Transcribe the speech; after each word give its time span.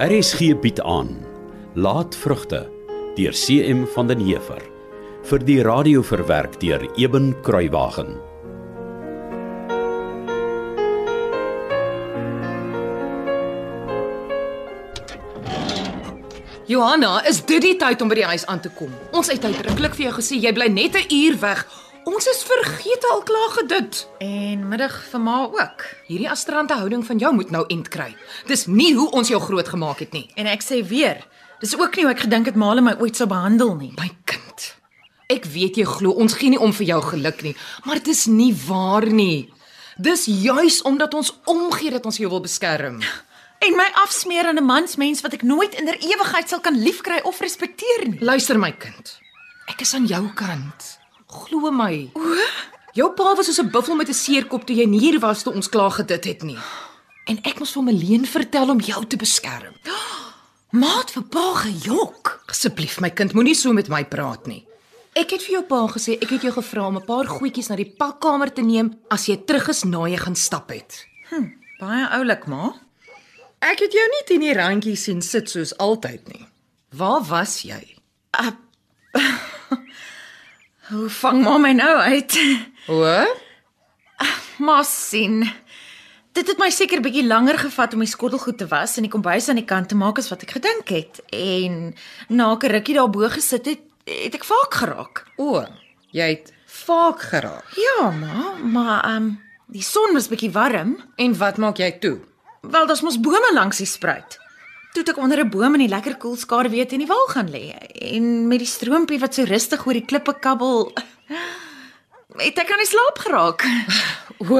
RSG 0.00 0.54
bied 0.56 0.80
aan 0.80 1.10
Laat 1.76 2.16
vrugte 2.16 2.62
deur 3.18 3.36
CM 3.36 3.84
van 3.92 4.08
den 4.08 4.22
Heever 4.24 4.62
vir 5.28 5.44
die 5.44 5.58
radio 5.60 6.00
verwerk 6.00 6.56
deur 6.62 6.86
Eben 6.96 7.34
Kruiwagen. 7.44 8.29
Johanna, 16.70 17.24
is 17.26 17.40
dit 17.42 17.64
die 17.64 17.74
tyd 17.74 17.98
om 17.98 18.10
by 18.12 18.20
die 18.20 18.28
huis 18.30 18.44
aan 18.46 18.60
te 18.62 18.70
kom? 18.70 18.92
Ons 19.10 19.26
het 19.32 19.42
uitdruklik 19.42 19.96
vir 19.96 20.04
jou 20.04 20.12
gesê 20.20 20.36
jy 20.38 20.52
bly 20.54 20.68
net 20.70 20.94
'n 20.94 21.08
uur 21.10 21.38
weg. 21.42 21.64
Ons 22.06 22.28
is 22.30 22.44
vergeet 22.46 23.06
al 23.10 23.22
klaar 23.26 23.50
gedit. 23.58 24.06
En 24.20 24.68
middag 24.68 24.94
vir 25.10 25.20
ma 25.20 25.50
ook. 25.50 25.82
Hierdie 26.06 26.30
astrante 26.30 26.74
houding 26.74 27.06
van 27.06 27.18
jou 27.18 27.34
moet 27.34 27.50
nou 27.50 27.64
end 27.66 27.88
kry. 27.88 28.14
Dis 28.46 28.66
nie 28.66 28.94
hoe 28.94 29.10
ons 29.10 29.28
jou 29.28 29.40
groot 29.40 29.68
gemaak 29.68 29.98
het 29.98 30.12
nie. 30.12 30.30
En 30.36 30.46
ek 30.46 30.62
sê 30.62 30.86
weer, 30.86 31.26
dis 31.58 31.78
ook 31.78 31.96
nie 31.96 32.04
hoe 32.04 32.14
ek 32.14 32.20
gedink 32.20 32.46
het 32.46 32.54
ma 32.54 32.74
my 32.74 32.94
ooit 33.00 33.16
sou 33.16 33.26
behandel 33.26 33.74
nie. 33.74 33.92
My 33.96 34.10
kind. 34.24 34.74
Ek 35.26 35.44
weet 35.44 35.76
jy 35.76 35.84
glo 35.84 36.10
ons 36.10 36.34
gee 36.34 36.50
nie 36.50 36.60
om 36.60 36.72
vir 36.72 36.86
jou 36.86 37.02
geluk 37.02 37.42
nie, 37.42 37.56
maar 37.84 37.94
dit 37.94 38.08
is 38.08 38.26
nie 38.26 38.54
waar 38.68 39.06
nie. 39.06 39.52
Dis 39.98 40.24
juis 40.26 40.82
omdat 40.82 41.14
ons 41.14 41.34
omgee 41.44 41.90
dat 41.90 42.06
ons 42.06 42.16
jou 42.16 42.30
wil 42.30 42.40
beskerm. 42.40 43.02
En 43.60 43.76
my 43.76 43.88
afsmeer 43.92 44.46
aan 44.48 44.56
'n 44.56 44.64
mansmens 44.64 45.20
wat 45.20 45.32
ek 45.32 45.42
nooit 45.42 45.74
in 45.74 45.84
der 45.84 45.98
ewigheid 45.98 46.48
sal 46.48 46.60
kan 46.60 46.82
liefkry 46.82 47.20
of 47.22 47.40
respekteer 47.40 48.08
nie. 48.08 48.20
Luister 48.20 48.58
my 48.58 48.72
kind. 48.72 49.20
Ek 49.66 49.80
is 49.80 49.94
aan 49.94 50.06
jou 50.06 50.32
kant. 50.34 50.98
Glo 51.26 51.70
my. 51.70 52.10
O, 52.12 52.20
jou 52.92 53.10
pa 53.12 53.34
was 53.34 53.46
soos 53.46 53.60
'n 53.60 53.70
buffel 53.70 53.96
met 53.96 54.08
'n 54.08 54.14
seerkop 54.14 54.64
toe 54.64 54.76
jy 54.76 54.86
nie 54.86 55.00
hier 55.00 55.20
was 55.20 55.42
toe 55.42 55.52
ons 55.52 55.68
klaar 55.68 55.90
gedit 55.90 56.24
het 56.24 56.42
nie. 56.42 56.58
En 57.24 57.38
ek 57.42 57.58
moes 57.58 57.72
vir 57.72 57.82
Meleen 57.82 58.26
vertel 58.26 58.70
om 58.70 58.80
jou 58.80 59.06
te 59.06 59.16
beskerm. 59.16 59.74
Maat 60.70 61.10
vir 61.10 61.22
pa 61.22 61.54
gejok. 61.54 62.42
Asseblief 62.46 63.00
my 63.00 63.10
kind, 63.10 63.32
moenie 63.32 63.54
so 63.54 63.72
met 63.72 63.88
my 63.88 64.04
praat 64.04 64.46
nie. 64.46 64.66
Ek 65.12 65.30
het 65.30 65.42
vir 65.42 65.52
jou 65.52 65.62
pa 65.62 65.86
gesê 65.86 66.12
ek 66.22 66.30
het 66.30 66.42
jou 66.42 66.52
gevra 66.52 66.86
om 66.86 66.96
'n 66.96 67.04
paar 67.04 67.26
goedjies 67.26 67.68
na 67.68 67.76
die 67.76 67.94
pakkamer 67.98 68.52
te 68.52 68.62
neem 68.62 68.98
as 69.10 69.26
jy 69.26 69.36
terug 69.36 69.68
is 69.68 69.84
na 69.84 70.06
jy 70.06 70.16
gaan 70.16 70.36
stap 70.36 70.70
het. 70.70 71.06
Hm, 71.28 71.46
baie 71.80 72.08
oulik, 72.08 72.46
ma. 72.46 72.74
Ek 73.60 73.82
het 73.84 73.92
jou 73.92 74.06
nie 74.08 74.22
teen 74.24 74.40
die 74.40 74.54
randjie 74.56 74.96
sien 74.96 75.20
sit 75.20 75.50
soos 75.52 75.74
altyd 75.76 76.28
nie. 76.32 76.46
Waar 76.96 77.20
was 77.28 77.60
jy? 77.62 77.80
Uh, 78.40 78.54
hoe 80.90 81.08
vang 81.20 81.42
ma 81.44 81.58
my 81.60 81.72
nou 81.76 81.96
uit? 82.08 82.38
O? 82.88 83.04
Ma 84.64 84.80
sien. 84.84 85.42
Dit 86.32 86.48
het 86.48 86.60
my 86.62 86.70
seker 86.72 87.02
bietjie 87.04 87.26
langer 87.26 87.58
gevat 87.60 87.94
om 87.96 88.04
die 88.04 88.08
skottelgoed 88.08 88.58
te 88.62 88.68
was 88.70 88.96
en 88.96 89.04
die 89.04 89.12
kombuis 89.12 89.50
aan 89.52 89.60
die 89.60 89.68
kant 89.68 89.90
te 89.92 89.98
maak 89.98 90.22
as 90.22 90.30
wat 90.32 90.46
ek 90.46 90.56
gedink 90.56 90.92
het. 90.94 91.20
En 91.34 91.92
na 92.28 92.54
'n 92.54 92.72
rukkie 92.72 92.96
daarbo 92.96 93.28
gesit 93.28 93.66
het, 93.66 93.84
het 94.08 94.34
ek 94.34 94.44
vaak 94.44 94.72
geraak. 94.74 95.26
O, 95.36 95.66
jy 96.12 96.28
het 96.32 96.52
vaak 96.66 97.20
geraak. 97.20 97.68
Ja, 97.76 98.10
ma, 98.10 98.56
maar 98.62 99.04
ehm 99.04 99.16
um, 99.16 99.40
die 99.68 99.82
son 99.82 100.14
was 100.14 100.28
bietjie 100.28 100.50
warm. 100.50 100.96
En 101.16 101.36
wat 101.38 101.56
maak 101.56 101.76
jy 101.76 101.92
toe? 102.00 102.29
Wel, 102.60 102.86
daar's 102.86 103.00
mos 103.00 103.20
bome 103.20 103.50
langs 103.54 103.76
die 103.80 103.86
spruit. 103.86 104.38
Toe 104.92 105.04
ek 105.06 105.16
onder 105.18 105.38
'n 105.44 105.50
boom 105.50 105.74
in 105.74 105.80
die 105.86 105.88
lekker 105.94 106.16
koel 106.16 106.36
skaduwee 106.36 106.86
teen 106.86 106.98
die 106.98 107.06
wal 107.06 107.26
gaan 107.28 107.48
lê 107.50 107.72
en 108.14 108.48
met 108.48 108.58
die 108.58 108.66
stroompie 108.66 109.18
wat 109.18 109.34
so 109.34 109.44
rustig 109.44 109.86
oor 109.86 109.92
die 109.94 110.04
klippe 110.04 110.34
kabbel, 110.40 110.92
het 112.36 112.58
ek 112.58 112.70
aan 112.72 112.82
die 112.82 112.86
slaap 112.90 113.18
geraak. 113.18 113.64
O, 114.40 114.56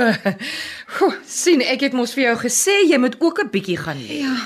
goh, 0.99 1.15
sien 1.25 1.63
ek 1.63 1.81
het 1.81 1.93
mos 1.97 2.13
vir 2.13 2.25
jou 2.25 2.37
gesê 2.43 2.75
jy 2.85 2.99
moet 2.99 3.17
ook 3.19 3.41
'n 3.41 3.49
bietjie 3.51 3.79
gaan 3.79 3.97
lê. 3.97 4.21
Ja. 4.21 4.37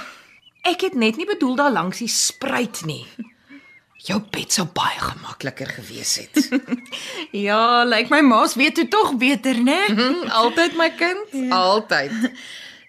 Ek 0.62 0.80
het 0.80 0.94
net 0.94 1.16
nie 1.16 1.26
bedoel 1.26 1.56
daar 1.56 1.70
langs 1.72 1.98
die 1.98 2.08
spruit 2.08 2.84
nie. 2.86 3.04
Jou 4.08 4.20
bed 4.30 4.52
sou 4.52 4.66
baie 4.66 4.98
gemakliker 5.00 5.66
gewees 5.66 6.16
het. 6.16 6.48
Ja, 7.32 7.84
lyk 7.84 8.10
my 8.10 8.20
ma's 8.20 8.54
weet 8.54 8.74
toe 8.74 8.88
tog 8.88 9.16
beter, 9.16 9.54
né? 9.54 9.86
Hm, 9.88 10.28
Altyd 10.30 10.76
my 10.76 10.90
kind, 10.90 11.26
ja. 11.32 11.50
altyd. 11.56 12.12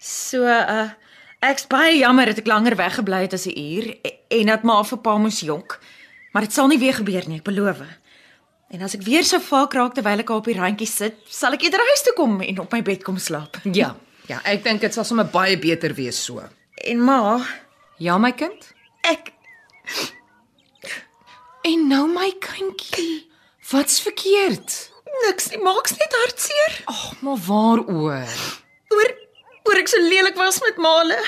So 0.06 0.46
uh 0.46 0.88
ek's 1.46 1.66
baie 1.70 1.98
jammer 1.98 2.30
dat 2.30 2.38
ek 2.40 2.48
langer 2.48 2.74
weggebly 2.78 3.20
het 3.26 3.34
as 3.36 3.46
'n 3.46 3.58
uur 3.58 3.84
en 4.30 4.46
dat 4.46 4.62
ma 4.62 4.82
vir 4.82 4.98
pa 4.98 5.16
moes 5.18 5.40
jonk. 5.40 5.78
Maar 6.32 6.42
dit 6.42 6.52
sal 6.52 6.66
nie 6.68 6.78
weer 6.78 6.94
gebeur 6.94 7.28
nie, 7.28 7.38
ek 7.38 7.44
beloof. 7.44 7.80
En 8.70 8.82
as 8.82 8.94
ek 8.94 9.02
weer 9.02 9.24
so 9.24 9.38
vaak 9.38 9.74
raak 9.74 9.94
terwyl 9.94 10.18
ek 10.18 10.30
op 10.30 10.44
die 10.44 10.54
randjie 10.54 10.86
sit, 10.86 11.14
sal 11.28 11.52
ek 11.52 11.62
eerder 11.62 11.80
huis 11.80 12.02
toe 12.02 12.14
kom 12.16 12.40
en 12.40 12.58
op 12.60 12.72
my 12.72 12.82
bed 12.82 13.02
kom 13.02 13.18
slaap. 13.18 13.56
Ja, 13.64 13.96
ja, 14.26 14.40
ek 14.44 14.64
dink 14.64 14.80
dit 14.80 14.94
sal 14.94 15.04
sommer 15.04 15.26
baie 15.26 15.58
beter 15.58 15.94
wees 15.94 16.24
so. 16.24 16.42
En 16.84 17.00
ma, 17.04 17.46
Ja 17.98 18.18
my 18.18 18.32
kind? 18.32 18.72
ek 19.02 19.32
En 21.64 21.88
nou 21.88 22.06
my 22.08 22.30
kindjie, 22.38 23.26
wat's 23.70 24.00
verkeerd? 24.00 24.90
niks 25.26 25.48
nie, 25.50 25.58
maak's 25.62 25.96
net 25.96 26.12
hartseer. 26.22 26.82
Ag, 26.84 27.20
maar 27.22 27.38
waaroor? 27.46 28.34
Oor 28.92 29.10
oor 29.66 29.80
ek 29.80 29.90
so 29.90 30.00
lelik 30.02 30.38
was 30.38 30.60
met 30.64 30.78
Male. 30.82 31.18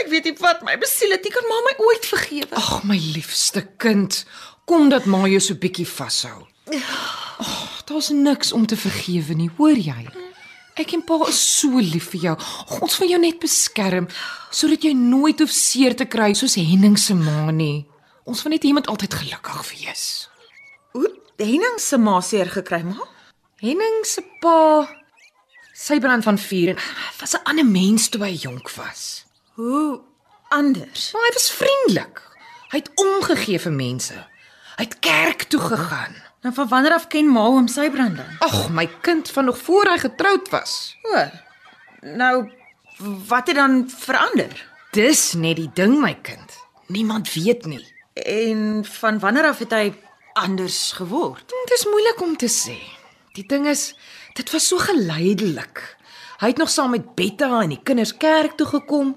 Ek 0.00 0.10
weet 0.10 0.26
nie 0.26 0.34
wat 0.42 0.64
my 0.66 0.74
besiel 0.80 1.14
het 1.14 1.24
nie, 1.24 1.32
kan 1.34 1.46
ma 1.48 1.60
my 1.64 1.74
ooit 1.86 2.06
vergewe. 2.08 2.50
Ag, 2.58 2.82
my 2.88 2.98
liefste 3.14 3.62
kind, 3.82 4.24
kom 4.68 4.90
dat 4.90 5.06
ma 5.06 5.22
jou 5.30 5.40
so 5.42 5.58
bietjie 5.60 5.86
vashou. 5.86 6.42
Ag, 6.74 7.82
daar's 7.86 8.10
niks 8.14 8.52
om 8.56 8.66
te 8.66 8.78
vergewe 8.78 9.36
nie, 9.38 9.50
hoor 9.58 9.78
jy? 9.78 10.08
Ek 10.74 10.96
en 10.96 11.04
pa 11.06 11.20
is 11.28 11.38
so 11.38 11.78
lief 11.78 12.10
vir 12.14 12.28
jou. 12.28 12.34
Ag, 12.34 12.80
ons 12.82 12.98
wil 12.98 13.12
jou 13.14 13.20
net 13.22 13.38
beskerm 13.42 14.08
sodat 14.54 14.82
jy 14.86 14.94
nooit 14.98 15.38
hoef 15.42 15.52
seer 15.54 15.94
te 15.98 16.06
kry 16.10 16.32
soos 16.34 16.58
Henning 16.58 16.98
se 16.98 17.14
ma 17.14 17.52
nie. 17.54 17.84
Ons 18.26 18.42
wil 18.42 18.56
net 18.56 18.66
iemand 18.66 18.90
altyd 18.90 19.14
gelukkig 19.20 19.62
wees. 19.70 20.04
Hoe 20.94 21.10
Henning 21.38 21.78
se 21.82 21.98
ma 21.98 22.18
seer 22.22 22.50
gekry, 22.50 22.82
ma? 22.86 23.06
Henning 23.62 24.02
se 24.08 24.24
pa 24.42 24.88
sy 25.74 25.98
brand 26.00 26.22
van 26.24 26.38
vuur 26.38 26.68
en 26.72 26.78
was 27.20 27.34
'n 27.34 27.44
ander 27.50 27.66
mens 27.66 28.08
toe 28.08 28.22
hy 28.22 28.32
jonk 28.32 28.70
was. 28.70 29.24
Hoe 29.54 30.00
anders? 30.48 31.12
Maar 31.12 31.22
hy 31.22 31.32
was 31.32 31.50
vriendelik. 31.50 32.22
Hy 32.70 32.78
het 32.78 32.90
omgegee 32.94 33.60
vir 33.60 33.72
mense. 33.72 34.14
Hy 34.76 34.84
het 34.84 34.98
kerk 34.98 35.42
toe 35.42 35.60
gegaan. 35.60 36.14
Nou 36.42 36.54
van 36.54 36.68
wanneer 36.68 36.92
af 36.92 37.06
ken 37.06 37.28
ma 37.32 37.40
hom 37.40 37.68
sy 37.68 37.90
brand 37.90 38.16
dan? 38.16 38.36
Ag, 38.38 38.70
my 38.70 38.86
kind 39.00 39.30
van 39.30 39.44
nog 39.44 39.58
voor 39.58 39.84
hy 39.84 39.98
getroud 39.98 40.48
was. 40.48 40.96
O. 41.02 41.24
Nou 42.00 42.50
wat 43.28 43.46
het 43.46 43.56
dan 43.56 43.90
verander? 43.90 44.72
Dis 44.90 45.32
net 45.32 45.56
die 45.56 45.70
ding, 45.74 46.00
my 46.00 46.14
kind. 46.22 46.58
Niemand 46.86 47.32
weet 47.32 47.64
nie. 47.66 47.82
En 48.12 48.84
van 48.84 49.18
wanneer 49.18 49.44
af 49.44 49.58
het 49.58 49.72
hy 49.72 49.94
anders 50.32 50.92
geword? 50.92 51.48
Dit 51.48 51.78
is 51.78 51.86
moeilik 51.86 52.20
om 52.20 52.36
te 52.36 52.50
sê. 52.50 52.76
Die 53.34 53.46
ding 53.46 53.66
is, 53.66 53.94
dit 54.34 54.50
was 54.50 54.66
so 54.68 54.78
geleidelik. 54.82 55.82
Hy 56.42 56.50
het 56.50 56.60
nog 56.60 56.70
saam 56.70 56.90
met 56.94 57.14
Betta 57.14 57.62
en 57.62 57.72
die 57.72 57.82
kinders 57.82 58.16
kerk 58.16 58.56
toe 58.58 58.66
gekom. 58.66 59.14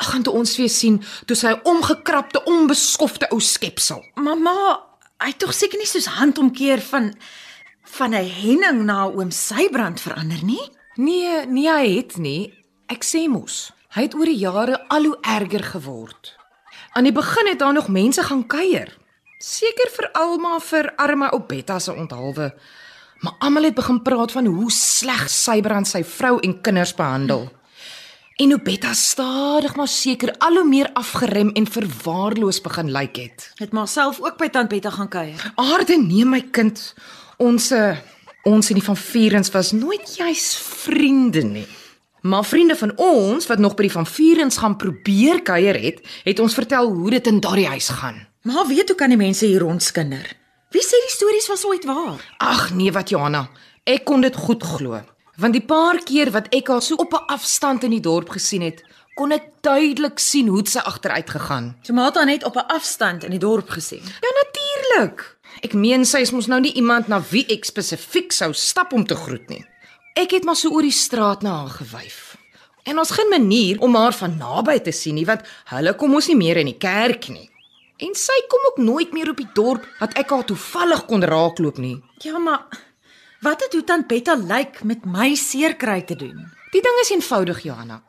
Ag, 0.00 0.14
en 0.16 0.24
toe 0.26 0.34
ons 0.34 0.56
weer 0.58 0.72
sien, 0.72 0.98
toe 1.28 1.36
sy 1.38 1.52
omgekrapte, 1.68 2.42
onbeskofte 2.50 3.28
ou 3.30 3.40
skepsel. 3.44 4.02
Mamma, 4.18 4.80
hy 5.22 5.30
het 5.30 5.38
tog 5.42 5.54
seker 5.54 5.78
nie 5.78 5.88
soos 5.88 6.10
handomkeer 6.18 6.82
van 6.90 7.12
van 7.94 8.14
'n 8.14 8.26
henning 8.26 8.84
na 8.84 9.06
oom 9.06 9.30
Sybrand 9.30 10.00
verander 10.00 10.42
nie? 10.44 10.70
Nee, 10.94 11.46
nee 11.46 11.70
hy 11.70 11.96
het 11.96 12.16
nie. 12.16 12.54
Ek 12.86 13.04
sê 13.04 13.28
mos, 13.28 13.72
hy 13.94 14.02
het 14.02 14.14
oor 14.14 14.24
die 14.24 14.38
jare 14.38 14.88
al 14.88 15.04
hoe 15.04 15.18
erger 15.22 15.62
geword. 15.62 16.36
Aan 16.92 17.04
die 17.04 17.12
begin 17.12 17.46
het 17.46 17.58
daar 17.58 17.72
nog 17.72 17.88
mense 17.88 18.22
gaan 18.22 18.46
kuier. 18.46 18.98
Seker 19.38 19.90
vir 19.96 20.10
Alma 20.12 20.58
vir 20.60 20.92
arme 20.96 21.30
ou 21.30 21.40
Betta 21.46 21.78
se 21.78 21.92
onthaalwe. 21.92 22.54
Maar 23.24 23.34
almal 23.38 23.64
het 23.64 23.74
begin 23.74 24.02
praat 24.02 24.32
van 24.32 24.46
hoe 24.46 24.70
sleg 24.72 25.30
Sybrand 25.32 25.88
sy 25.88 26.02
vrou 26.04 26.34
en 26.44 26.58
kinders 26.60 26.92
behandel. 26.94 27.46
En 28.36 28.50
hoe 28.52 28.60
Betta 28.62 28.92
stadig 28.92 29.76
maar 29.78 29.88
seker 29.88 30.34
al 30.44 30.58
hoe 30.58 30.68
meer 30.68 30.90
afgerem 30.92 31.54
en 31.56 31.66
verwaarloos 31.70 32.60
begin 32.60 32.90
lyk 32.92 33.16
het. 33.16 33.46
Het 33.62 33.72
maar 33.72 33.88
self 33.88 34.20
ook 34.20 34.36
by 34.36 34.50
tant 34.52 34.68
Betta 34.68 34.90
gaan 34.90 35.08
kuier. 35.08 35.52
Aarde 35.54 35.96
nee 36.02 36.26
my 36.28 36.42
kind. 36.50 36.82
Ons 37.40 37.70
eh, 37.70 37.96
ons 38.44 38.68
en 38.68 38.76
die 38.76 38.84
van 38.84 38.96
Vierens 38.96 39.50
was 39.56 39.72
nooit 39.72 40.16
juis 40.16 40.44
vriende 40.84 41.42
nie. 41.48 41.66
Maar 42.20 42.44
vriende 42.44 42.76
van 42.76 42.92
ons 42.96 43.46
wat 43.46 43.58
nog 43.58 43.74
by 43.74 43.88
die 43.88 43.96
van 43.96 44.06
Vierens 44.06 44.60
gaan 44.60 44.76
probeer 44.76 45.40
kuier 45.42 45.80
het, 45.80 46.04
het 46.24 46.40
ons 46.40 46.54
vertel 46.54 46.92
hoe 46.92 47.10
dit 47.16 47.26
in 47.26 47.40
daardie 47.40 47.68
huis 47.72 47.88
gaan. 47.88 48.26
Maar 48.42 48.66
weet 48.68 48.88
hoe 48.88 49.00
kan 49.00 49.08
die 49.08 49.20
mense 49.20 49.46
hier 49.46 49.64
rondskinder? 49.64 50.43
Wie 50.74 50.82
sê 50.82 50.98
die 51.04 51.12
stories 51.12 51.46
was 51.46 51.62
ooit 51.70 51.84
waar? 51.86 52.18
Ag 52.42 52.72
nee 52.74 52.90
wat 52.90 53.12
Johanna, 53.12 53.44
ek 53.86 54.02
kon 54.08 54.24
dit 54.24 54.34
goed 54.34 54.62
glo. 54.66 54.98
Want 55.38 55.54
die 55.54 55.62
paar 55.62 56.00
keer 56.02 56.32
wat 56.34 56.48
ek 56.54 56.72
haar 56.72 56.82
so 56.82 56.98
op 56.98 57.14
'n 57.14 57.30
afstand 57.30 57.84
in 57.84 57.94
die 57.94 58.02
dorp 58.02 58.28
gesien 58.34 58.62
het, 58.62 58.82
kon 59.14 59.30
ek 59.30 59.62
duidelik 59.62 60.18
sien 60.18 60.48
hoe 60.48 60.62
dit 60.62 60.72
sy 60.72 60.78
agteruit 60.78 61.30
gegaan. 61.30 61.76
So 61.82 61.92
maar 61.92 62.06
het 62.06 62.16
haar 62.16 62.26
net 62.26 62.44
op 62.44 62.56
'n 62.56 62.66
afstand 62.74 63.24
in 63.24 63.30
die 63.30 63.38
dorp 63.38 63.70
gesien. 63.70 64.02
Ja, 64.02 64.30
natuurlik. 64.42 65.36
Ek 65.62 65.72
meen 65.74 66.04
sy 66.04 66.18
is 66.18 66.32
mos 66.32 66.46
nou 66.46 66.60
nie 66.60 66.74
iemand 66.74 67.08
na 67.08 67.22
wie 67.30 67.46
ek 67.46 67.64
spesifiek 67.64 68.32
sou 68.32 68.52
stap 68.52 68.92
om 68.92 69.06
te 69.06 69.14
groet 69.14 69.48
nie. 69.48 69.64
Ek 70.14 70.30
het 70.30 70.44
maar 70.44 70.56
so 70.56 70.70
oor 70.70 70.82
die 70.82 70.90
straat 70.90 71.42
na 71.42 71.50
haar 71.50 71.70
gewyf. 71.70 72.36
En 72.82 72.98
ons 72.98 73.10
geen 73.10 73.28
manier 73.28 73.80
om 73.80 73.94
haar 73.94 74.12
van 74.12 74.36
naby 74.36 74.78
te 74.78 74.92
sien 74.92 75.14
nie, 75.14 75.26
want 75.26 75.42
hulle 75.64 75.94
kom 75.94 76.10
mos 76.10 76.26
nie 76.26 76.36
meer 76.36 76.56
in 76.56 76.66
die 76.66 76.78
kerk 76.78 77.28
nie. 77.28 77.50
En 78.04 78.16
sy 78.18 78.36
kom 78.52 78.64
ook 78.68 78.80
nooit 78.84 79.12
meer 79.16 79.30
op 79.32 79.38
die 79.40 79.50
dorp 79.56 79.84
dat 80.00 80.16
ek 80.20 80.32
haar 80.34 80.44
toevallig 80.44 81.04
kon 81.08 81.24
raakloop 81.24 81.78
nie. 81.80 81.96
Ja, 82.24 82.38
maar 82.38 82.66
wat 83.44 83.62
het 83.64 83.72
hoe 83.72 83.84
tant 83.84 84.08
Betta 84.10 84.34
lyk 84.36 84.82
met 84.84 85.06
my 85.08 85.34
seerkry 85.38 86.02
te 86.04 86.16
doen? 86.16 86.42
Die 86.74 86.82
ding 86.84 86.98
is 87.00 87.12
eenvoudig, 87.14 87.62
Johanna. 87.64 88.02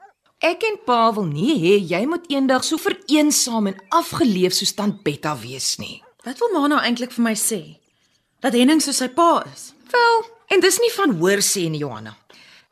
Ek 0.43 0.63
en 0.67 0.77
Pa 0.85 1.13
wil 1.15 1.29
nie 1.29 1.55
hê 1.61 1.75
jy 1.79 2.01
moet 2.09 2.27
eendag 2.29 2.65
so 2.67 2.77
vereensaam 2.81 3.71
en 3.71 3.79
afgeleef 3.95 4.57
soos 4.57 4.75
tant 4.75 4.99
Betta 5.05 5.35
wees 5.39 5.75
nie. 5.79 6.01
Wat 6.25 6.41
wil 6.41 6.51
ma 6.53 6.67
nou 6.67 6.81
eintlik 6.81 7.13
vir 7.15 7.25
my 7.29 7.35
sê? 7.39 7.61
Dat 8.43 8.57
Henning 8.57 8.81
so 8.83 8.91
sy 8.93 9.07
pa 9.15 9.45
is. 9.53 9.71
Wel, 9.93 10.25
en 10.51 10.61
dis 10.61 10.79
nie 10.81 10.91
van 10.97 11.15
hoor 11.21 11.43
sê 11.45 11.69
nie, 11.69 11.83
Johanna. 11.85 12.17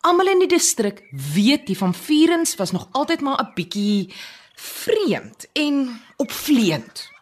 Almal 0.03 0.33
in 0.33 0.43
die 0.43 0.51
distrik 0.51 0.99
weet 1.33 1.69
die 1.69 1.77
van 1.79 1.93
Vierens 1.95 2.57
was 2.59 2.73
nog 2.75 2.89
altyd 2.91 3.21
maar 3.21 3.39
'n 3.39 3.53
bietjie 3.55 4.11
vreemd 4.55 5.47
en 5.53 6.01
opvleend. 6.17 7.12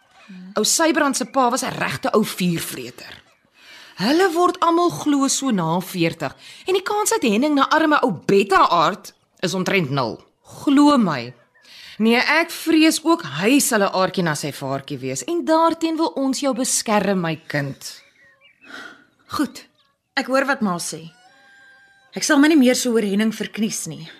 Ou 0.56 0.64
Sybrand 0.64 1.16
se 1.16 1.24
pa 1.24 1.48
was 1.50 1.62
'n 1.64 1.72
regte 1.78 2.08
ou 2.14 2.24
vuurvreter. 2.24 3.22
Hulle 3.96 4.32
word 4.32 4.58
almal 4.60 4.90
glo 4.90 5.28
so 5.28 5.50
na 5.50 5.80
40 5.80 6.34
en 6.66 6.74
die 6.74 6.82
kans 6.82 7.10
dat 7.10 7.22
Henning 7.22 7.54
na 7.54 7.68
arme 7.70 7.98
ou 8.02 8.12
Betta 8.26 8.68
aard 8.68 9.12
is 9.40 9.54
omtrent 9.54 9.90
nul. 9.90 10.18
Glo 10.42 10.96
my. 10.98 11.34
Nee, 11.98 12.16
ek 12.16 12.50
vrees 12.50 13.00
ook 13.04 13.22
hy 13.22 13.58
sal 13.60 13.82
'n 13.82 13.92
aardjie 13.92 14.22
na 14.22 14.34
sy 14.34 14.52
vaartjie 14.52 14.98
wees 14.98 15.24
en 15.24 15.44
daarteen 15.44 15.96
wil 15.96 16.12
ons 16.16 16.40
jou 16.40 16.54
beskerm, 16.54 17.20
my 17.20 17.36
kind. 17.46 18.02
Goed. 19.26 19.66
Ek 20.14 20.26
hoor 20.26 20.44
wat 20.46 20.60
ma 20.60 20.76
sê. 20.78 21.10
Ek 22.14 22.22
sal 22.22 22.38
my 22.38 22.48
nie 22.48 22.56
meer 22.56 22.74
so 22.74 22.92
oor 22.92 23.02
Henning 23.02 23.32
verknies 23.32 23.86
nie. 23.86 24.10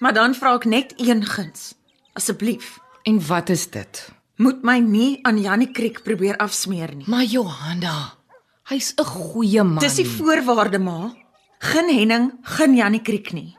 Maar 0.00 0.12
dan 0.12 0.34
vra 0.34 0.54
ek 0.54 0.64
net 0.64 0.94
een 0.96 1.24
guns. 1.24 1.74
Asseblief, 2.14 2.78
En 3.04 3.26
wat 3.26 3.48
is 3.48 3.66
dit? 3.70 4.08
Moet 4.42 4.62
my 4.66 4.78
nie 4.82 5.20
aan 5.22 5.38
Jannie 5.40 5.70
Kriek 5.70 6.02
probeer 6.02 6.36
afsmeer 6.42 6.94
nie. 6.96 7.06
Maar 7.06 7.24
Johanna, 7.24 8.14
hy's 8.70 8.94
'n 8.98 9.04
goeie 9.04 9.62
man. 9.62 9.78
Dis 9.78 9.94
die 9.94 10.08
voorwaarde, 10.08 10.78
ma. 10.78 11.14
Geen 11.58 11.88
Henning, 11.88 12.32
geen 12.42 12.74
Jannie 12.74 13.02
Kriek 13.02 13.32
nie. 13.32 13.56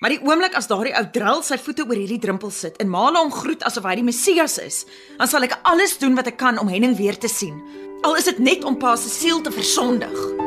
Maar 0.00 0.10
die 0.10 0.20
oomblik 0.22 0.54
as 0.54 0.68
daardie 0.68 0.94
ou 0.94 1.04
dril 1.12 1.42
sy 1.42 1.56
voete 1.58 1.86
oor 1.86 1.96
hierdie 1.96 2.20
drempel 2.20 2.50
sit 2.50 2.76
en 2.76 2.88
Mala 2.88 3.18
hom 3.18 3.32
groet 3.32 3.62
asof 3.64 3.84
hy 3.84 3.94
die 3.94 4.04
Messias 4.04 4.58
is, 4.58 4.84
dan 5.18 5.28
sal 5.28 5.42
ek 5.42 5.58
alles 5.62 5.98
doen 5.98 6.14
wat 6.14 6.26
ek 6.26 6.36
kan 6.36 6.58
om 6.58 6.68
Henning 6.68 6.96
weer 6.96 7.18
te 7.18 7.28
sien. 7.28 7.62
Al 8.04 8.14
is 8.16 8.24
dit 8.24 8.38
net 8.38 8.64
om 8.64 8.76
pa 8.76 8.96
se 8.96 9.08
siel 9.08 9.40
te 9.40 9.50
versondig. 9.50 10.45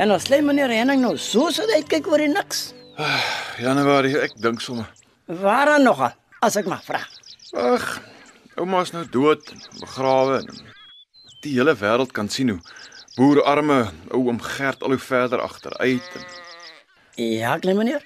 En 0.00 0.12
ons 0.14 0.28
lê 0.32 0.38
meneer 0.40 0.72
Henning 0.72 1.02
nou 1.04 1.16
so 1.20 1.50
so 1.52 1.66
uitkyk 1.76 2.06
oor 2.08 2.22
die 2.22 2.30
niks. 2.32 2.70
Januarie, 3.60 4.16
ek 4.24 4.36
dink 4.40 4.62
sommer. 4.64 4.88
Waaraan 5.28 5.84
nog 5.84 6.00
as 6.40 6.56
ek 6.56 6.68
mag 6.70 6.82
vra? 6.86 7.02
Ag, 7.60 7.84
ouma's 8.56 8.94
nou 8.94 9.04
dood, 9.12 9.52
begrawe 9.80 10.40
die 11.44 11.54
hele 11.56 11.74
wêreld 11.76 12.12
kan 12.16 12.28
sien 12.32 12.52
hoe 12.54 12.60
boerarme 13.16 13.90
ou 14.12 14.26
oom 14.28 14.40
Gert 14.44 14.82
al 14.84 14.94
hoe 14.94 15.02
verder 15.02 15.40
agteruit 15.44 16.16
en 16.16 16.26
Ja, 17.20 17.58
klein 17.60 17.76
meneer. 17.76 18.04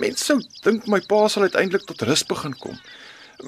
mense 0.00 0.24
sou 0.24 0.38
dink 0.64 0.86
my 0.88 1.00
pa 1.08 1.26
sal 1.28 1.44
uiteindelik 1.44 1.84
tot 1.86 2.02
rus 2.08 2.24
begin 2.26 2.54
kom. 2.58 2.76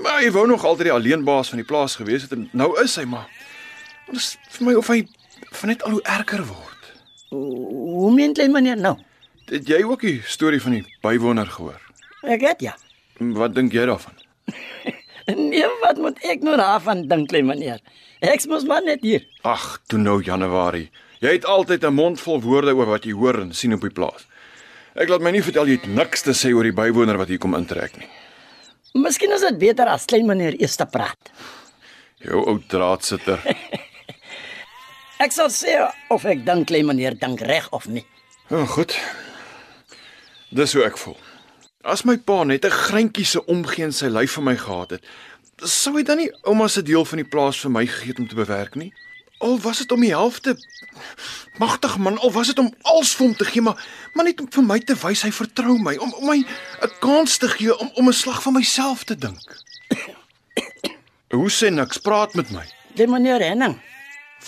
Maar 0.02 0.20
hy 0.22 0.30
wou 0.34 0.46
nog 0.46 0.64
altyd 0.64 0.90
die 0.90 0.96
alleenbaas 0.96 1.48
van 1.52 1.62
die 1.62 1.68
plaas 1.68 1.96
gewees 1.96 2.26
het 2.26 2.32
en 2.36 2.48
nou 2.52 2.74
is 2.82 2.96
hy 3.00 3.04
maar. 3.08 3.28
Dit 4.06 4.20
is 4.20 4.36
vir 4.56 4.66
my 4.68 4.74
of 4.80 4.88
hy 4.92 5.00
van 5.52 5.72
net 5.72 5.82
al 5.86 5.96
hoe 5.96 6.02
erger 6.04 6.44
word. 6.44 6.65
Hoe 7.96 8.12
meen 8.12 8.34
klein 8.36 8.52
meneer 8.52 8.76
nou? 8.76 8.96
Het 9.48 9.68
jy 9.70 9.78
ook 9.86 10.02
die 10.04 10.18
storie 10.28 10.60
van 10.60 10.74
die 10.76 10.82
bywoner 11.04 11.48
gehoor? 11.48 11.80
Ek 12.26 12.42
het 12.44 12.60
ja. 12.64 12.74
Wat 13.38 13.54
dink 13.56 13.72
jy 13.76 13.86
daarvan? 13.88 14.16
Nee, 15.26 15.66
wat 15.82 15.98
moet 15.98 16.20
ek 16.22 16.44
nou 16.46 16.52
daarvan 16.54 17.00
dink, 17.10 17.32
klein 17.32 17.48
meneer? 17.48 17.80
Ek 18.22 18.44
mos 18.46 18.62
maar 18.68 18.84
net 18.86 19.00
hier. 19.02 19.24
Ag, 19.42 19.80
toe 19.90 19.98
nou 19.98 20.20
Januarie. 20.22 20.84
Jy 21.18 21.32
het 21.34 21.48
altyd 21.50 21.82
'n 21.82 21.96
mond 21.96 22.20
vol 22.22 22.38
woorde 22.44 22.74
oor 22.76 22.86
wat 22.92 23.08
jy 23.08 23.16
hoor 23.16 23.40
en 23.40 23.50
sien 23.52 23.74
op 23.74 23.82
die 23.82 23.90
plaas. 23.90 24.28
Ek 24.94 25.08
laat 25.10 25.24
my 25.26 25.32
nie 25.34 25.42
vertel 25.42 25.66
jy 25.66 25.80
het 25.80 25.88
niks 25.90 26.22
te 26.22 26.30
sê 26.30 26.54
oor 26.54 26.62
die 26.62 26.76
bywoner 26.76 27.18
wat 27.18 27.28
hier 27.28 27.42
kom 27.42 27.58
intrek 27.58 27.98
nie. 27.98 28.06
Miskien 28.94 29.32
is 29.34 29.40
dit 29.40 29.58
beter 29.58 29.90
as 29.90 30.04
klein 30.06 30.26
meneer 30.26 30.54
eers 30.60 30.76
te 30.76 30.86
praat. 30.86 31.32
Jou 32.22 32.46
ou 32.46 32.60
draadsitter. 32.68 33.42
Ek 35.18 35.32
sal 35.32 35.48
sê 35.48 35.78
of 36.12 36.26
ek 36.28 36.44
dink 36.44 36.68
klein 36.68 36.86
meneer 36.90 37.14
dink 37.16 37.40
reg 37.40 37.70
of 37.72 37.86
nie. 37.88 38.04
Ja, 38.50 38.64
goed. 38.68 38.92
Dis 40.52 40.74
hoe 40.76 40.84
ek 40.84 40.98
voel. 41.00 41.16
As 41.86 42.04
my 42.04 42.16
pa 42.18 42.44
net 42.44 42.64
'n 42.64 42.70
greintjie 42.70 43.24
se 43.24 43.40
omgee 43.46 43.84
in 43.84 43.92
sy 43.92 44.06
lyf 44.12 44.36
vir 44.36 44.44
my 44.44 44.56
gehad 44.56 44.90
het, 44.90 45.04
sou 45.64 45.96
hy 45.96 46.02
dan 46.02 46.18
nie 46.18 46.30
ouma 46.44 46.68
se 46.68 46.82
deel 46.82 47.04
van 47.04 47.16
die 47.16 47.28
plaas 47.28 47.60
vir 47.60 47.70
my 47.70 47.86
gegee 47.86 48.08
het 48.08 48.18
om 48.18 48.28
te 48.28 48.34
bewerk 48.34 48.74
nie? 48.74 48.92
Al 49.38 49.58
was 49.60 49.78
dit 49.78 49.92
om 49.92 50.00
die 50.00 50.12
helfte. 50.12 50.56
Magtig 51.58 51.96
man, 51.98 52.18
al 52.18 52.32
was 52.32 52.46
dit 52.46 52.58
om 52.58 52.72
alles 52.82 53.14
vir 53.14 53.26
hom 53.26 53.36
te 53.36 53.44
gee, 53.44 53.62
maar 53.62 53.76
maar 54.12 54.24
net 54.24 54.40
om 54.40 54.48
vir 54.50 54.62
my 54.62 54.78
te 54.78 54.94
wys 54.94 55.22
hy 55.22 55.30
vertrou 55.30 55.78
my, 55.78 55.96
om, 55.96 56.12
om 56.12 56.26
my 56.26 56.44
'n 56.82 56.92
kans 57.00 57.38
te 57.38 57.48
gee 57.48 57.78
om 57.78 57.90
om 57.94 58.08
'n 58.08 58.12
slag 58.12 58.42
van 58.42 58.52
myself 58.52 59.04
te 59.04 59.16
dink. 59.16 59.64
Hoe 61.32 61.50
sê 61.50 61.70
niks, 61.70 61.98
praat 61.98 62.34
met 62.34 62.50
my. 62.50 62.64
Klein 62.94 63.10
meneer 63.10 63.40
Henning, 63.40 63.80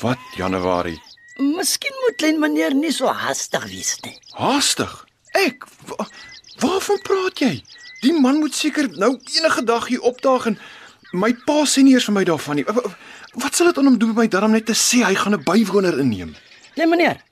Wat 0.02 0.18
Januarie? 0.36 0.98
miskien 1.38 1.94
moet 2.02 2.16
klein 2.18 2.38
meneer 2.42 2.74
nie 2.74 2.90
so 2.90 3.06
hastig 3.14 3.62
wees 3.70 3.92
nie. 4.02 4.16
Haastig. 4.34 4.90
Ek 5.38 5.62
wa, 5.86 6.06
Waarvan 6.58 6.98
praat 7.06 7.38
jy? 7.38 7.52
Die 8.02 8.12
man 8.20 8.40
moet 8.42 8.54
seker 8.58 8.88
nou 8.98 9.12
enige 9.36 9.62
dag 9.66 9.86
hier 9.86 10.02
opdaag 10.02 10.46
en 10.50 10.56
my 11.14 11.30
pa 11.46 11.60
sê 11.66 11.84
nie 11.86 11.94
eers 11.94 12.08
vir 12.10 12.14
my 12.16 12.24
daarvan 12.26 12.56
nie. 12.58 12.64
Wa- 12.66 12.74
wa- 12.74 12.96
Wat 13.38 13.54
sal 13.54 13.66
dit 13.70 13.78
aan 13.78 13.86
hom 13.86 13.98
doen 13.98 14.08
met 14.08 14.16
my 14.16 14.26
darm 14.26 14.50
net 14.56 14.66
te 14.66 14.74
sê 14.74 15.04
hy 15.06 15.14
gaan 15.14 15.34
'n 15.34 15.44
bywoner 15.44 15.98
inneem? 16.00 16.34
Klein 16.74 16.90
meneer. 16.90 17.22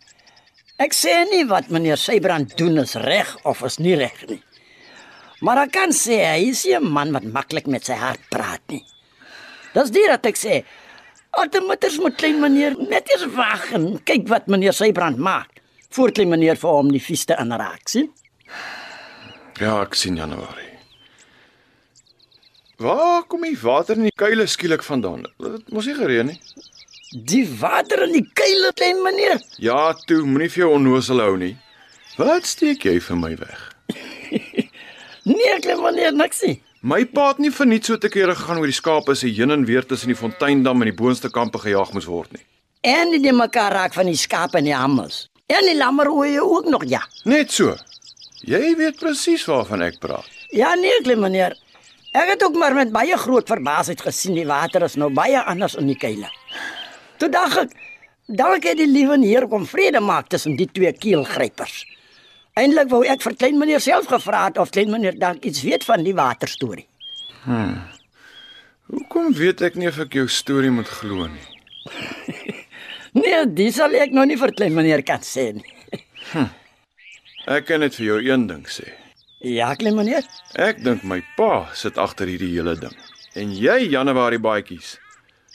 Ek 0.78 0.92
sê 0.94 1.24
nie 1.30 1.44
wat 1.46 1.68
meneer 1.70 1.96
Sybrand 1.96 2.56
doen 2.56 2.78
is 2.78 2.94
reg 2.94 3.36
of 3.44 3.62
is 3.64 3.78
nie 3.78 3.96
reg 3.96 4.22
nie. 4.28 4.42
Maar 5.40 5.58
ek 5.66 5.72
kan 5.72 5.90
sê 5.90 6.22
hy 6.30 6.50
is 6.50 6.64
'n 6.66 6.84
man 6.86 7.10
wat 7.12 7.24
maklik 7.24 7.66
met 7.66 7.84
sy 7.84 7.94
hart 7.94 8.20
praat 8.30 8.60
nie. 8.68 8.84
Dis 9.74 9.90
dit 9.90 10.06
wat 10.08 10.26
ek 10.26 10.36
sê. 10.36 10.64
Altematers 11.36 11.98
moet 12.00 12.16
klein 12.16 12.38
meneer 12.40 12.76
net 12.88 13.10
eers 13.12 13.26
wag 13.36 13.66
en 13.76 13.88
kyk 14.08 14.28
wat 14.32 14.46
meneer 14.52 14.72
Sybrand 14.76 15.18
maak. 15.20 15.60
Voor 15.92 16.12
klein 16.16 16.30
meneer 16.32 16.56
vir 16.60 16.70
hom 16.78 16.88
die 16.92 17.02
vieste 17.02 17.36
aanraak, 17.36 17.88
sien? 17.92 18.08
Ja, 19.60 19.78
ek 19.82 19.94
sien 19.96 20.16
Januarie. 20.20 20.72
Waar 22.80 23.22
kom 23.24 23.44
die 23.46 23.56
water 23.56 23.96
in 23.96 24.08
die 24.10 24.16
kuile 24.20 24.44
skielik 24.52 24.82
vandaan? 24.84 25.24
Dit 25.40 25.70
mos 25.72 25.86
nie 25.88 25.96
gereën 25.96 26.28
nie. 26.28 26.40
Die 27.24 27.44
water 27.60 28.02
in 28.04 28.12
die 28.18 28.26
kuile 28.36 28.72
klein 28.76 29.00
meneer. 29.04 29.40
Ja, 29.62 29.94
toe, 30.08 30.20
moenie 30.28 30.50
vir 30.52 30.66
jou 30.66 30.72
onnosel 30.76 31.22
hou 31.24 31.36
nie. 31.40 31.54
Wat 32.20 32.48
steek 32.48 32.84
jy 32.84 32.98
vir 33.00 33.20
my 33.22 33.34
weg? 33.40 33.64
Nee, 35.26 35.56
klein 35.58 35.80
meneer, 35.82 36.12
niks 36.14 36.38
nie. 36.46 36.60
My 36.84 37.04
pa 37.08 37.30
het 37.30 37.38
nie 37.40 37.50
verniet 37.50 37.88
so 37.88 37.96
te 37.96 38.10
kere 38.12 38.34
gegaan 38.36 38.58
oor 38.60 38.68
die 38.68 38.76
skape 38.76 39.14
se 39.16 39.30
heen 39.32 39.50
en 39.50 39.64
weer 39.64 39.86
tussen 39.86 40.12
die 40.12 40.18
Fonteindam 40.18 40.82
en 40.82 40.90
die 40.90 40.96
boonste 40.96 41.30
kampe 41.32 41.58
gejaag 41.62 41.94
moes 41.96 42.08
word 42.10 42.36
nie. 42.36 42.42
En 42.84 43.14
die 43.16 43.32
mekaar 43.32 43.72
raak 43.72 43.94
van 43.96 44.06
die 44.10 44.18
skape 44.20 44.60
en 44.60 44.68
die 44.68 44.76
hammers. 44.76 45.26
En 45.48 45.64
die 45.64 45.76
lammerhoë 45.76 46.42
ook 46.42 46.68
nog, 46.68 46.84
ja. 46.90 47.00
Net 47.24 47.52
so. 47.54 47.72
Jy 48.46 48.74
weet 48.76 49.00
presies 49.00 49.46
waarvan 49.48 49.82
ek 49.86 49.98
praat. 50.02 50.28
Ja 50.54 50.74
nee, 50.78 51.00
klein 51.02 51.22
meneer. 51.22 51.56
Ek 52.16 52.34
het 52.34 52.44
ook 52.44 52.54
maar 52.60 52.74
met 52.76 52.92
baie 52.92 53.16
groot 53.18 53.48
verbaasheid 53.48 54.00
gesien 54.04 54.36
die 54.36 54.46
water 54.46 54.84
is 54.84 54.94
nou 55.00 55.08
baie 55.12 55.40
anders 55.42 55.74
in 55.80 55.88
die 55.90 55.98
kuile. 55.98 56.28
Toe 57.16 57.28
dink 57.32 57.56
ek, 57.64 57.74
dalk 58.28 58.68
het 58.68 58.78
die 58.78 58.88
liewe 58.88 59.18
Heer 59.24 59.48
kom 59.48 59.66
vrede 59.66 60.00
maak 60.00 60.28
tussen 60.28 60.56
die 60.56 60.68
twee 60.68 60.92
keelgrypers. 60.92 61.84
Eindelik 62.56 62.88
wou 62.88 63.02
ek 63.04 63.20
vir 63.24 63.34
klein 63.36 63.58
meneer 63.60 63.82
self 63.84 64.06
gevra 64.08 64.46
het 64.48 64.58
of 64.62 64.70
klein 64.72 64.90
meneer 64.92 65.16
dalk 65.20 65.44
iets 65.44 65.60
weet 65.66 65.84
van 65.84 66.04
die 66.06 66.14
waterstorie. 66.16 66.86
Hoekom 68.86 69.32
weet 69.36 69.60
ek 69.66 69.76
nie 69.76 69.88
of 69.90 69.98
ek 70.06 70.14
jou 70.16 70.26
storie 70.30 70.70
moet 70.72 70.88
glo 71.00 71.28
nie? 71.30 71.46
Nee, 73.16 73.46
dis 73.48 73.78
sal 73.78 73.94
ek 73.96 74.10
nou 74.12 74.26
nie 74.28 74.36
vir 74.36 74.50
klein 74.52 74.74
meneer 74.76 75.00
kan 75.08 75.22
sê 75.24 75.46
nie. 75.56 75.70
Ek 77.48 77.64
kan 77.64 77.80
net 77.80 77.94
vir 77.96 78.04
jou 78.10 78.18
een 78.26 78.44
ding 78.50 78.66
sê. 78.68 78.90
Ja, 79.40 79.70
klein 79.78 79.96
meneer. 79.96 80.26
Ek 80.60 80.82
dink 80.84 81.00
my 81.08 81.22
pa 81.38 81.70
sit 81.72 81.96
agter 82.02 82.28
hierdie 82.28 82.50
hele 82.58 82.74
ding. 82.76 82.92
En 83.40 83.54
jy 83.56 83.78
Januarie 83.94 84.40
baadjies. 84.42 84.98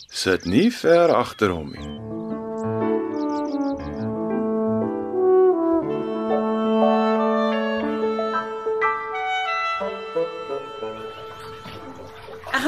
sit 0.09 0.45
nie 0.45 0.71
ver 0.73 1.13
agter 1.15 1.53
hom 1.53 1.69
nie. 1.71 2.10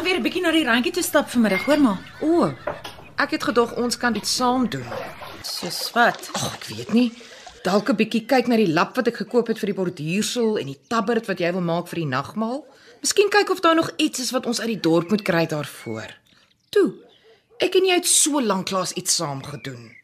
Gaan 0.04 0.12
weer 0.12 0.20
'n 0.20 0.28
bietjie 0.28 0.42
na 0.42 0.52
die 0.52 0.66
randjie 0.66 0.92
toe 0.92 1.04
stap 1.04 1.30
vanmiddag, 1.30 1.64
hoor 1.66 1.80
maar. 1.80 2.02
O, 2.20 2.54
ek 3.16 3.32
het 3.32 3.44
gedog 3.44 3.76
ons 3.76 3.98
kan 3.98 4.14
dit 4.14 4.28
saam 4.28 4.70
doen. 4.70 4.86
Soos 5.42 5.92
wat? 5.92 6.30
Ag, 6.34 6.56
ek 6.56 6.66
weet 6.66 6.94
nie. 6.94 7.14
Dalk 7.64 7.90
'n 7.90 7.96
bietjie 7.96 8.26
kyk 8.26 8.48
na 8.48 8.56
die 8.56 8.74
lap 8.74 8.96
wat 8.96 9.08
ek 9.08 9.16
gekoop 9.16 9.48
het 9.48 9.60
vir 9.60 9.72
die 9.72 9.76
borduursel 9.76 10.60
en 10.60 10.66
die 10.66 10.80
tabbert 10.88 11.26
wat 11.26 11.40
jy 11.40 11.52
wil 11.52 11.62
maak 11.62 11.88
vir 11.88 12.00
die 12.00 12.06
nagmaal. 12.06 12.66
Miskien 13.00 13.30
kyk 13.30 13.50
of 13.50 13.60
daar 13.60 13.76
nog 13.76 13.92
iets 13.98 14.20
is 14.20 14.32
wat 14.32 14.46
ons 14.46 14.60
uit 14.60 14.68
die 14.68 14.80
dorp 14.80 15.10
moet 15.10 15.22
kry 15.22 15.46
daarvoor. 15.46 16.12
Toe. 16.70 16.94
Ek 17.60 17.76
en 17.76 17.86
jy 17.86 17.96
het 17.96 18.08
so 18.08 18.42
lank 18.42 18.72
lank 18.72 18.92
iets 18.92 19.16
saam 19.16 19.44
gedoen. 19.44 19.96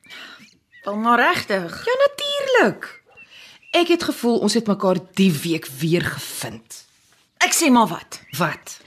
Wel 0.84 0.96
maar 0.96 1.20
regtig. 1.20 1.86
Ja, 1.86 1.94
natuurlik. 2.08 3.02
Ek 3.72 3.88
het 3.88 4.04
gevoel 4.04 4.40
ons 4.40 4.54
het 4.54 4.68
mekaar 4.68 4.98
die 5.14 5.32
week 5.32 5.68
weer 5.68 6.02
gevind. 6.02 6.86
Ek 7.38 7.54
sê 7.54 7.70
maar 7.70 7.88
wat. 7.88 8.22
Wat? 8.38 8.80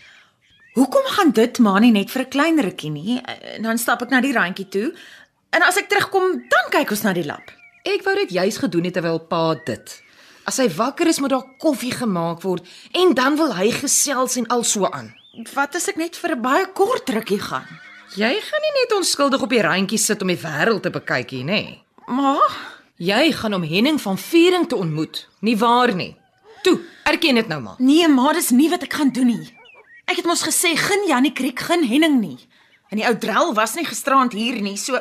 Hoekom 0.72 1.04
gaan 1.16 1.30
dit 1.36 1.58
maar 1.58 1.80
nie 1.80 1.90
net 1.92 2.10
vir 2.10 2.22
'n 2.22 2.28
klein 2.30 2.60
rukkie 2.60 2.90
nie? 2.90 3.20
En 3.56 3.62
dan 3.62 3.78
stap 3.78 4.02
ek 4.02 4.10
na 4.10 4.20
die 4.20 4.32
randjie 4.32 4.68
toe. 4.68 4.92
En 5.50 5.62
as 5.62 5.76
ek 5.76 5.88
terugkom, 5.88 6.32
dan 6.48 6.70
kyk 6.70 6.90
ons 6.90 7.02
na 7.02 7.12
die 7.12 7.24
lap. 7.26 7.50
Ek 7.84 8.02
wou 8.04 8.14
dit 8.14 8.30
juis 8.30 8.56
gedoen 8.56 8.84
het 8.84 8.94
terwyl 8.94 9.18
pa 9.18 9.54
dit. 9.66 10.02
As 10.46 10.56
hy 10.56 10.68
wakker 10.68 11.06
is, 11.06 11.20
moet 11.20 11.30
daar 11.30 11.44
koffie 11.58 11.92
gemaak 11.92 12.42
word 12.42 12.66
en 12.92 13.14
dan 13.14 13.36
wil 13.36 13.54
hy 13.54 13.70
gesels 13.70 14.36
en 14.36 14.46
al 14.48 14.64
so 14.64 14.86
aan. 14.86 15.14
Wat 15.54 15.74
as 15.74 15.88
ek 15.88 15.96
net 15.96 16.16
vir 16.16 16.30
'n 16.36 16.42
baie 16.42 16.66
kort 16.72 17.08
rukkie 17.10 17.40
gaan? 17.40 17.66
Jy 18.16 18.40
gaan 18.40 18.60
nie 18.62 18.74
net 18.82 18.92
onskuldig 18.98 19.42
op 19.42 19.50
die 19.50 19.62
randjie 19.62 19.98
sit 19.98 20.22
om 20.22 20.28
die 20.28 20.36
wêreld 20.36 20.82
te 20.82 20.90
bekyk 20.90 21.30
hier, 21.30 21.44
nê? 21.44 21.78
Maar 22.06 22.70
Jy 22.98 23.32
gaan 23.32 23.54
om 23.54 23.62
Henning 23.62 24.00
van 24.00 24.18
Viering 24.18 24.68
te 24.68 24.76
ontmoet, 24.76 25.28
nie 25.40 25.56
waar 25.56 25.94
nie? 25.94 26.14
Toe, 26.62 26.78
erken 27.04 27.34
dit 27.34 27.48
nou 27.48 27.60
maar. 27.60 27.74
nee, 27.78 28.08
maar 28.08 28.34
dis 28.34 28.50
nie 28.50 28.68
wat 28.70 28.82
ek 28.82 28.92
gaan 28.92 29.10
doen 29.10 29.26
nie. 29.26 29.50
Ek 30.12 30.18
het 30.20 30.26
mos 30.28 30.42
gesê 30.44 30.74
geen 30.76 31.06
Jannie 31.08 31.32
Kriek, 31.32 31.62
geen 31.64 31.86
Henning 31.88 32.18
nie. 32.20 32.36
En 32.92 32.98
die 33.00 33.04
ou 33.08 33.14
drel 33.16 33.54
was 33.56 33.72
nie 33.78 33.84
gisterand 33.88 34.34
hier 34.36 34.58
nie, 34.60 34.74
so 34.76 34.98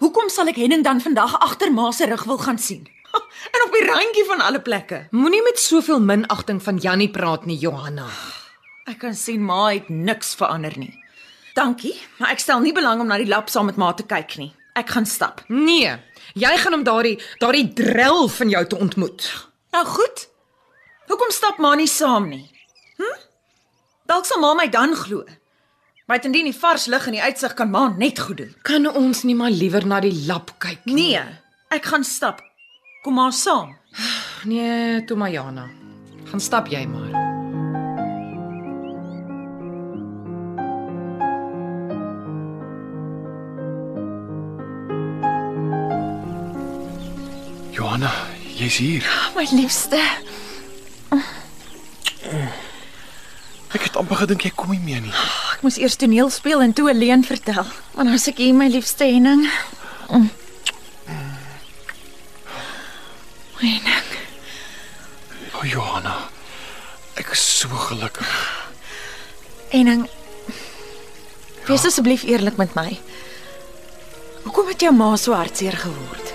hoekom 0.00 0.30
sal 0.32 0.48
ek 0.48 0.56
Henning 0.56 0.80
dan 0.86 1.02
vandag 1.04 1.34
agter 1.44 1.68
ma 1.68 1.90
se 1.92 2.08
rug 2.08 2.24
wil 2.24 2.38
gaan 2.40 2.56
sien? 2.56 2.86
En 3.52 3.64
op 3.66 3.76
die 3.76 3.84
randjie 3.84 4.24
van 4.28 4.40
alle 4.40 4.62
plekke. 4.64 5.02
Moenie 5.12 5.42
met 5.44 5.60
soveel 5.60 6.00
minagting 6.00 6.62
van 6.64 6.80
Jannie 6.80 7.10
praat 7.12 7.44
nie, 7.44 7.58
Johanna. 7.60 8.06
Ek 8.88 9.02
kan 9.04 9.12
sien 9.14 9.44
ma 9.44 9.66
het 9.66 9.92
niks 9.92 10.32
verander 10.40 10.72
nie. 10.80 10.94
Dankie, 11.56 11.92
maar 12.16 12.32
ek 12.32 12.40
stel 12.40 12.64
nie 12.64 12.72
belang 12.76 13.04
om 13.04 13.12
na 13.12 13.20
die 13.20 13.28
lap 13.28 13.52
saam 13.52 13.68
met 13.68 13.76
ma 13.76 13.92
te 13.92 14.08
kyk 14.08 14.38
nie. 14.40 14.50
Ek 14.80 14.96
gaan 14.96 15.08
stap. 15.08 15.44
Nee, 15.52 15.92
jy 16.32 16.56
gaan 16.64 16.78
hom 16.78 16.88
daardie 16.88 17.18
daardie 17.44 17.68
drel 17.76 18.28
van 18.40 18.56
jou 18.56 18.64
te 18.64 18.80
ontmoet. 18.80 19.28
Nou 19.76 19.84
goed. 19.92 20.26
Hoekom 21.12 21.36
stap 21.36 21.60
ma 21.60 21.76
nie 21.76 21.88
saam 21.88 22.32
nie? 22.32 22.46
Hm? 22.96 23.25
Dalk 24.06 24.26
sal 24.26 24.38
ma 24.40 24.54
my 24.54 24.68
dan 24.70 24.94
glo. 24.94 25.24
Buitendien 26.06 26.46
die 26.46 26.54
vars 26.54 26.86
lug 26.86 27.08
en 27.10 27.16
die 27.16 27.22
uitsig 27.22 27.54
kan 27.58 27.70
ma 27.70 27.88
net 27.98 28.20
goed 28.22 28.38
doen. 28.38 28.52
Kan 28.62 28.86
ons 28.86 29.24
nie 29.26 29.34
maar 29.34 29.50
liewer 29.50 29.86
na 29.86 29.98
die 30.00 30.14
lap 30.28 30.52
kyk 30.62 30.84
nie? 30.86 30.94
Nee, 30.94 31.22
ek 31.74 31.88
gaan 31.90 32.06
stap. 32.06 32.42
Kom 33.02 33.18
maar 33.18 33.34
saam. 33.34 33.74
Nee, 34.46 35.02
toe 35.04 35.16
maar 35.18 35.30
Jana. 35.32 35.64
Gaan 36.30 36.40
stap 36.40 36.68
jy 36.70 36.84
maar. 36.86 37.10
Johanna, 47.74 48.12
jy's 48.54 48.78
hier. 48.78 49.10
My 49.34 49.48
liefste. 49.50 49.98
Ek 53.76 53.90
het 53.90 53.96
amper 54.00 54.22
gedink 54.22 54.46
jy 54.46 54.54
kom 54.56 54.70
nie 54.72 54.80
meer 54.80 55.02
nie. 55.04 55.12
Ek 55.52 55.64
moes 55.66 55.76
eers 55.76 55.98
toneel 56.00 56.30
speel 56.32 56.62
en 56.64 56.72
toe 56.72 56.88
alleen 56.88 57.26
vertel. 57.28 57.66
Want 57.92 58.08
nou 58.08 58.16
as 58.16 58.24
ek 58.30 58.38
hier 58.40 58.56
my 58.56 58.70
liefste 58.72 59.04
Henning. 59.04 59.44
Mm. 60.08 60.30
Henning, 63.60 64.08
O, 65.52 65.60
oh, 65.60 65.66
Johanna. 65.68 66.14
Ek 67.20 67.32
is 67.32 67.40
so 67.40 67.68
gelukkig. 67.88 68.32
Henning. 69.72 70.06
Wees 71.68 71.84
asseblief 71.88 72.24
eerlik 72.28 72.56
met 72.60 72.76
my. 72.76 72.90
Hoekom 74.44 74.72
het 74.72 74.84
jou 74.84 74.92
ma 74.96 75.12
so 75.20 75.36
hartseer 75.36 75.76
geword? 75.80 76.25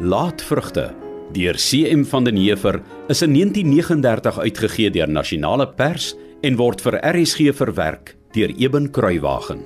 Laatvrugte 0.00 0.94
deur 1.36 1.58
CM 1.60 2.06
van 2.08 2.24
den 2.24 2.38
Heever 2.40 2.78
is 3.12 3.20
in 3.22 3.34
1939 3.34 4.38
uitgegee 4.38 4.90
deur 4.90 5.10
Nasionale 5.12 5.66
Pers 5.76 6.14
en 6.40 6.56
word 6.56 6.80
vir 6.80 6.96
RSG 7.04 7.52
verwerk 7.58 8.14
deur 8.32 8.48
Eben 8.56 8.88
Kruiwagen. 8.96 9.60